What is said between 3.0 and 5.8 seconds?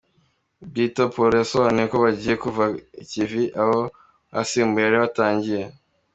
ikivi abo basimbuye bari batangiye.